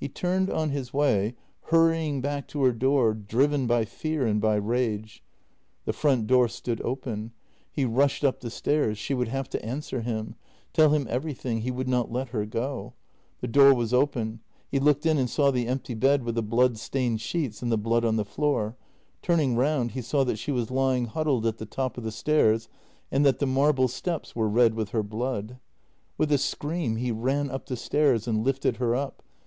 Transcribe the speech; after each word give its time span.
He 0.00 0.08
turned 0.08 0.48
on 0.48 0.70
his 0.70 0.94
way, 0.94 1.34
hurrying 1.64 2.22
back 2.22 2.48
to 2.48 2.62
her 2.62 2.72
door, 2.72 3.12
driven 3.12 3.66
by 3.66 3.84
fear 3.84 4.24
and 4.26 4.40
by 4.40 4.54
rage. 4.54 5.22
The 5.84 5.92
front 5.92 6.26
door 6.26 6.48
stood 6.48 6.80
open. 6.80 7.32
He 7.70 7.84
rushed 7.84 8.24
up 8.24 8.40
the 8.40 8.48
stairs— 8.48 8.96
she 8.98 9.12
would 9.12 9.28
have 9.28 9.50
to 9.50 9.62
answer 9.62 10.00
him— 10.00 10.36
tell 10.72 10.88
him 10.94 11.06
every 11.10 11.34
thing— 11.34 11.60
he 11.60 11.70
would 11.70 11.86
not 11.86 12.10
let 12.10 12.28
her 12.30 12.46
go. 12.46 12.94
The 13.42 13.46
door 13.46 13.74
was 13.74 13.92
open; 13.92 14.40
he 14.70 14.78
looked 14.78 15.04
in 15.04 15.18
and 15.18 15.28
saw 15.28 15.50
the 15.50 15.66
empty 15.66 15.92
bed 15.92 16.22
with 16.22 16.36
the 16.36 16.42
blood 16.42 16.78
stained 16.78 17.20
sheets 17.20 17.60
and 17.60 17.70
the 17.70 17.76
blood 17.76 18.06
on 18.06 18.16
the 18.16 18.24
floor. 18.24 18.74
Turning 19.20 19.54
round, 19.54 19.90
he 19.90 20.00
saw 20.00 20.24
that 20.24 20.38
she 20.38 20.50
was 20.50 20.70
lying 20.70 21.04
huddled 21.04 21.44
at 21.44 21.58
the 21.58 21.66
top 21.66 21.98
of 21.98 22.04
the 22.04 22.10
stairs, 22.10 22.70
and 23.12 23.22
that 23.26 23.38
the 23.38 23.46
marble 23.46 23.86
steps 23.86 24.34
were 24.34 24.48
red 24.48 24.72
with 24.72 24.92
her 24.92 25.02
blood. 25.02 25.58
With 26.16 26.32
a 26.32 26.38
scream 26.38 26.96
he 26.96 27.12
ran 27.12 27.50
up 27.50 27.66
the 27.66 27.76
stairs 27.76 28.26
and 28.26 28.42
lifted 28.42 28.76
her 28.78 28.94
up. 28.96 29.22